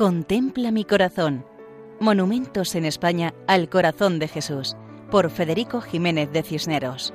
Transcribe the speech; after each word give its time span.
Contempla 0.00 0.70
mi 0.70 0.84
corazón. 0.84 1.44
Monumentos 2.00 2.74
en 2.74 2.86
España 2.86 3.34
al 3.46 3.68
corazón 3.68 4.18
de 4.18 4.28
Jesús, 4.28 4.74
por 5.10 5.28
Federico 5.28 5.82
Jiménez 5.82 6.32
de 6.32 6.42
Cisneros. 6.42 7.12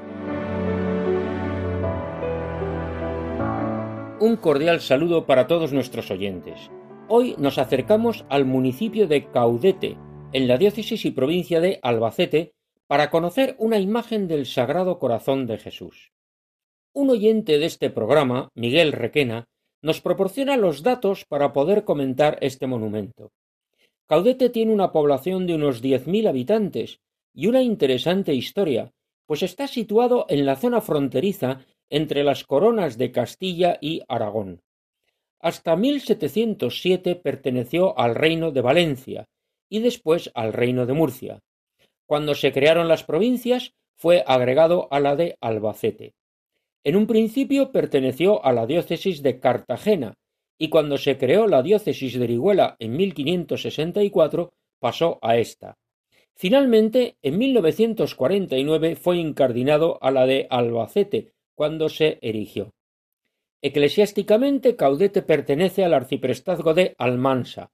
Un 4.19 4.37
cordial 4.39 4.81
saludo 4.81 5.25
para 5.25 5.47
todos 5.47 5.73
nuestros 5.73 6.11
oyentes. 6.11 6.69
Hoy 7.07 7.33
nos 7.39 7.57
acercamos 7.57 8.23
al 8.29 8.45
municipio 8.45 9.07
de 9.07 9.31
Caudete, 9.31 9.97
en 10.31 10.47
la 10.47 10.59
diócesis 10.59 11.05
y 11.05 11.09
provincia 11.09 11.59
de 11.61 11.79
Albacete, 11.81 12.53
para 12.85 13.09
conocer 13.09 13.55
una 13.57 13.79
imagen 13.79 14.27
del 14.27 14.45
Sagrado 14.45 14.99
Corazón 14.99 15.47
de 15.47 15.57
Jesús. 15.57 16.11
Un 16.93 17.09
oyente 17.09 17.57
de 17.57 17.65
este 17.65 17.89
programa, 17.89 18.49
Miguel 18.53 18.91
Requena, 18.91 19.47
nos 19.85 20.01
proporciona 20.01 20.57
los 20.57 20.81
datos 20.81 21.25
para 21.25 21.53
poder 21.53 21.83
comentar 21.83 22.39
este 22.41 22.65
monumento. 22.65 23.31
Caudete 24.07 24.49
tiene 24.49 24.73
una 24.73 24.91
población 24.91 25.45
de 25.45 25.53
unos 25.53 25.83
10.000 25.83 26.27
habitantes 26.27 27.01
y 27.35 27.45
una 27.45 27.61
interesante 27.61 28.33
historia, 28.33 28.91
pues 29.27 29.43
está 29.43 29.67
situado 29.67 30.25
en 30.27 30.43
la 30.43 30.55
zona 30.55 30.81
fronteriza 30.81 31.67
entre 31.87 32.23
las 32.23 32.45
coronas 32.45 32.97
de 32.97 33.11
Castilla 33.11 33.77
y 33.79 34.01
Aragón. 34.07 34.63
Hasta 35.39 35.75
1707 35.75 37.17
perteneció 37.17 37.95
al 37.99 38.15
reino 38.15 38.49
de 38.49 38.61
Valencia 38.61 39.25
y 39.69 39.81
después 39.81 40.31
al 40.33 40.53
reino 40.53 40.87
de 40.87 40.93
Murcia. 40.93 41.39
Cuando 42.07 42.33
se 42.33 42.51
crearon 42.51 42.87
las 42.87 43.03
provincias 43.03 43.75
fue 43.95 44.23
agregado 44.25 44.87
a 44.89 44.99
la 44.99 45.15
de 45.15 45.37
Albacete. 45.41 46.15
En 46.85 46.95
un 46.95 47.07
principio 47.07 47.71
perteneció 47.71 48.45
a 48.45 48.53
la 48.53 48.67
diócesis 48.67 49.23
de 49.23 49.39
Cartagena, 49.39 50.13
y 50.55 50.69
cuando 50.69 50.99
se 50.99 51.17
creó 51.17 51.47
la 51.47 51.63
diócesis 51.63 52.13
de 52.13 52.25
Orihuela 52.25 52.75
en 52.77 52.95
1564 52.95 54.53
pasó 54.79 55.17
a 55.23 55.37
esta. 55.37 55.79
Finalmente, 56.35 57.17
en 57.23 57.39
1949 57.39 58.95
fue 58.97 59.17
incardinado 59.17 59.97
a 59.99 60.11
la 60.11 60.27
de 60.27 60.45
Albacete, 60.51 61.33
cuando 61.55 61.89
se 61.89 62.19
erigió. 62.21 62.75
Eclesiásticamente, 63.63 64.75
Caudete 64.75 65.23
pertenece 65.23 65.83
al 65.83 65.95
arciprestazgo 65.95 66.75
de 66.75 66.93
Almansa. 66.99 67.71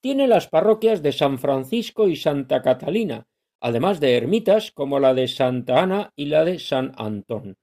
Tiene 0.00 0.28
las 0.28 0.46
parroquias 0.46 1.02
de 1.02 1.10
San 1.10 1.40
Francisco 1.40 2.06
y 2.06 2.14
Santa 2.14 2.62
Catalina, 2.62 3.26
además 3.58 3.98
de 3.98 4.16
ermitas 4.16 4.70
como 4.70 5.00
la 5.00 5.14
de 5.14 5.26
Santa 5.26 5.82
Ana 5.82 6.12
y 6.14 6.26
la 6.26 6.44
de 6.44 6.60
San 6.60 6.92
Antón. 6.96 7.56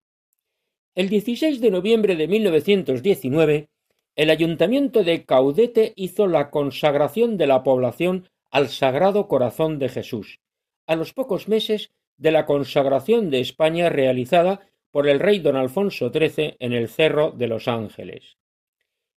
El 1.00 1.08
16 1.08 1.62
de 1.62 1.72
noviembre 1.72 2.18
de 2.18 2.28
1919, 2.28 3.70
el 4.18 4.30
Ayuntamiento 4.30 5.02
de 5.02 5.24
Caudete 5.24 5.94
hizo 5.96 6.28
la 6.28 6.50
consagración 6.50 7.38
de 7.38 7.48
la 7.48 7.64
población 7.64 8.28
al 8.52 8.68
Sagrado 8.68 9.30
Corazón 9.30 9.80
de 9.80 9.88
Jesús, 9.88 10.42
a 10.88 10.98
los 10.98 11.14
pocos 11.14 11.48
meses 11.48 11.94
de 12.18 12.32
la 12.32 12.46
consagración 12.46 13.30
de 13.30 13.40
España 13.40 13.88
realizada 13.88 14.68
por 14.92 15.08
el 15.08 15.22
rey 15.22 15.40
don 15.40 15.56
Alfonso 15.56 16.12
XIII 16.12 16.58
en 16.60 16.74
el 16.74 16.90
Cerro 16.90 17.32
de 17.32 17.48
los 17.48 17.70
Ángeles. 17.70 18.36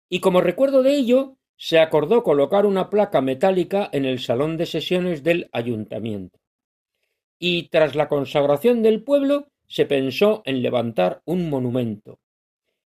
Y 0.07 0.19
como 0.19 0.41
recuerdo 0.41 0.83
de 0.83 0.95
ello, 0.95 1.37
se 1.57 1.79
acordó 1.79 2.21
colocar 2.21 2.67
una 2.67 2.91
placa 2.91 3.21
metálica 3.21 3.89
en 3.91 4.05
el 4.05 4.19
salón 4.19 4.55
de 4.55 4.67
sesiones 4.67 5.23
del 5.23 5.49
ayuntamiento. 5.51 6.37
Y 7.39 7.69
tras 7.69 7.95
la 7.95 8.07
consagración 8.07 8.83
del 8.83 9.03
pueblo, 9.03 9.50
se 9.71 9.85
pensó 9.85 10.41
en 10.43 10.61
levantar 10.61 11.21
un 11.23 11.49
monumento. 11.49 12.19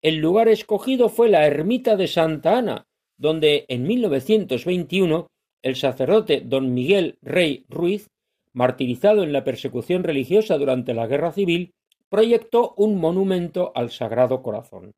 El 0.01 0.19
lugar 0.19 0.47
escogido 0.47 1.09
fue 1.09 1.27
la 1.27 1.45
ermita 1.45 1.97
de 1.97 2.07
Santa 2.07 2.57
Ana, 2.57 2.87
donde 3.17 3.65
en 3.67 3.83
1921 3.83 5.27
el 5.61 5.75
sacerdote 5.75 6.39
don 6.39 6.73
Miguel 6.73 7.17
Rey 7.21 7.65
Ruiz, 7.67 8.07
martirizado 8.53 9.23
en 9.23 9.33
la 9.33 9.43
persecución 9.43 10.05
religiosa 10.05 10.57
durante 10.57 10.93
la 10.93 11.05
Guerra 11.05 11.33
Civil, 11.33 11.73
proyectó 12.07 12.73
un 12.77 12.95
monumento 12.95 13.73
al 13.75 13.91
Sagrado 13.91 14.41
Corazón. 14.41 14.93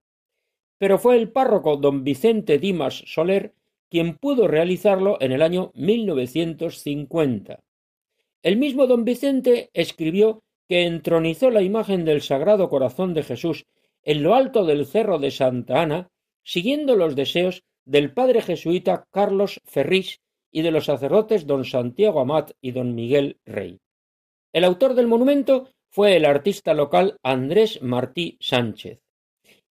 Pero 0.77 0.99
fue 0.99 1.15
el 1.17 1.31
párroco 1.31 1.77
don 1.77 2.03
Vicente 2.03 2.59
Dimas 2.59 3.03
Soler 3.07 3.55
quien 3.89 4.17
pudo 4.17 4.47
realizarlo 4.47 5.17
en 5.19 5.31
el 5.31 5.41
año 5.41 5.71
1950. 5.73 7.59
El 8.43 8.57
mismo 8.57 8.85
don 8.85 9.03
Vicente 9.03 9.71
escribió 9.73 10.43
que 10.71 10.85
entronizó 10.85 11.49
la 11.49 11.63
imagen 11.63 12.05
del 12.05 12.21
Sagrado 12.21 12.69
Corazón 12.69 13.13
de 13.13 13.23
Jesús 13.23 13.65
en 14.03 14.23
lo 14.23 14.35
alto 14.35 14.63
del 14.63 14.85
cerro 14.85 15.19
de 15.19 15.29
Santa 15.29 15.81
Ana, 15.81 16.07
siguiendo 16.45 16.95
los 16.95 17.13
deseos 17.13 17.65
del 17.83 18.13
padre 18.13 18.41
jesuita 18.41 19.03
Carlos 19.11 19.59
Ferrís 19.65 20.21
y 20.49 20.61
de 20.61 20.71
los 20.71 20.85
sacerdotes 20.85 21.45
don 21.45 21.65
Santiago 21.65 22.21
Amat 22.21 22.51
y 22.61 22.71
don 22.71 22.95
Miguel 22.95 23.41
Rey. 23.43 23.81
El 24.53 24.63
autor 24.63 24.93
del 24.93 25.07
monumento 25.07 25.67
fue 25.89 26.15
el 26.15 26.23
artista 26.23 26.73
local 26.73 27.17
Andrés 27.21 27.81
Martí 27.81 28.37
Sánchez. 28.39 29.01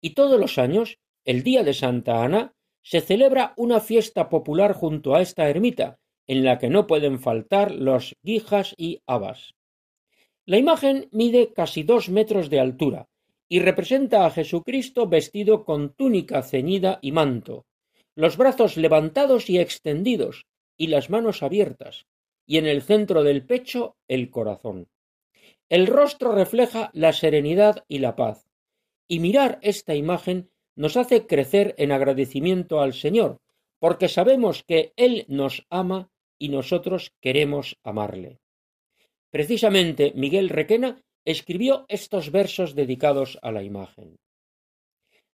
Y 0.02 0.16
todos 0.16 0.40
los 0.40 0.58
años, 0.58 0.98
el 1.26 1.44
día 1.44 1.62
de 1.62 1.76
Santa 1.76 2.24
Ana, 2.24 2.54
se 2.82 3.02
celebra 3.02 3.54
una 3.56 3.82
fiesta 3.82 4.30
popular 4.30 4.74
junto 4.74 5.14
a 5.14 5.22
esta 5.22 5.48
ermita, 5.48 6.00
en 6.26 6.44
la 6.44 6.58
que 6.58 6.72
no 6.72 6.88
pueden 6.88 7.20
faltar 7.20 7.70
los 7.70 8.16
guijas 8.24 8.74
y 8.78 9.04
habas. 9.06 9.57
La 10.50 10.58
imagen 10.58 11.10
mide 11.12 11.52
casi 11.52 11.84
dos 11.84 12.08
metros 12.08 12.50
de 12.50 12.62
altura 12.62 13.10
y 13.50 13.60
representa 13.60 14.26
a 14.26 14.32
Jesucristo 14.32 15.06
vestido 15.06 15.66
con 15.66 15.94
túnica 15.94 16.42
ceñida 16.42 17.00
y 17.02 17.12
manto, 17.12 17.66
los 18.16 18.38
brazos 18.38 18.78
levantados 18.78 19.50
y 19.50 19.60
extendidos 19.60 20.46
y 20.78 20.88
las 20.88 21.10
manos 21.10 21.44
abiertas, 21.44 22.06
y 22.46 22.60
en 22.60 22.66
el 22.66 22.82
centro 22.82 23.24
del 23.24 23.46
pecho 23.46 23.98
el 24.08 24.30
corazón. 24.30 24.88
El 25.68 25.86
rostro 25.86 26.32
refleja 26.32 26.92
la 26.94 27.12
serenidad 27.12 27.84
y 27.90 28.00
la 28.00 28.16
paz, 28.16 28.48
y 29.06 29.20
mirar 29.20 29.60
esta 29.62 29.96
imagen 29.96 30.50
nos 30.78 30.96
hace 30.96 31.28
crecer 31.28 31.76
en 31.78 31.92
agradecimiento 31.92 32.80
al 32.80 32.94
Señor, 32.94 33.42
porque 33.80 34.08
sabemos 34.08 34.64
que 34.64 34.94
Él 34.96 35.26
nos 35.28 35.66
ama 35.70 36.10
y 36.40 36.48
nosotros 36.48 37.12
queremos 37.20 37.76
amarle. 37.84 38.40
Precisamente 39.32 40.14
Miguel 40.16 40.50
Requena 40.50 41.02
escribió 41.26 41.86
estos 41.90 42.32
versos 42.32 42.76
dedicados 42.76 43.38
a 43.42 43.52
la 43.52 43.64
imagen. 43.64 44.16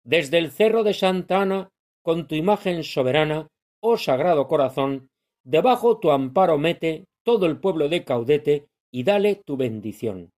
Desde 0.03 0.37
el 0.37 0.51
cerro 0.51 0.83
de 0.83 0.93
Santa 0.93 1.41
Ana, 1.41 1.69
con 2.03 2.27
tu 2.27 2.35
imagen 2.35 2.83
soberana, 2.83 3.47
oh 3.81 3.97
sagrado 3.97 4.47
corazón, 4.47 5.09
debajo 5.43 5.99
tu 5.99 6.11
amparo 6.11 6.57
mete 6.57 7.05
todo 7.23 7.47
el 7.47 7.59
pueblo 7.59 7.89
de 7.89 8.03
Caudete 8.03 8.67
y 8.91 9.03
dale 9.03 9.35
tu 9.35 9.57
bendición. 9.57 10.31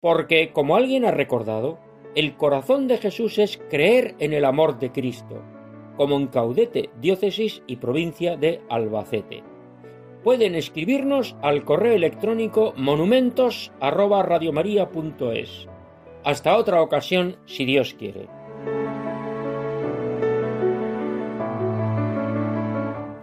Porque, 0.00 0.52
como 0.52 0.76
alguien 0.76 1.04
ha 1.04 1.10
recordado, 1.10 1.78
el 2.14 2.36
corazón 2.36 2.86
de 2.86 2.98
Jesús 2.98 3.38
es 3.38 3.58
creer 3.70 4.14
en 4.18 4.32
el 4.32 4.44
amor 4.44 4.78
de 4.78 4.92
Cristo, 4.92 5.42
como 5.96 6.16
en 6.16 6.28
Caudete, 6.28 6.90
diócesis 7.00 7.62
y 7.66 7.76
provincia 7.76 8.36
de 8.36 8.60
Albacete 8.68 9.55
pueden 10.26 10.56
escribirnos 10.56 11.36
al 11.40 11.64
correo 11.64 11.94
electrónico 11.94 12.74
monumentos@radiomaria.es. 12.76 15.68
Hasta 16.24 16.56
otra 16.56 16.82
ocasión, 16.82 17.36
si 17.46 17.64
Dios 17.64 17.94
quiere. 17.94 18.26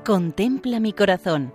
Contempla 0.05 0.79
mi 0.79 0.93
corazón. 0.93 1.53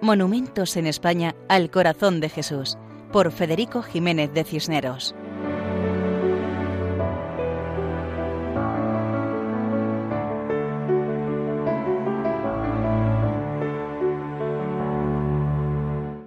Monumentos 0.00 0.78
en 0.78 0.86
España 0.86 1.34
al 1.50 1.70
corazón 1.70 2.20
de 2.20 2.30
Jesús, 2.30 2.78
por 3.12 3.32
Federico 3.32 3.82
Jiménez 3.82 4.32
de 4.32 4.44
Cisneros. 4.44 5.14